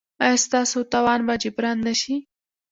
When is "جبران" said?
1.43-1.77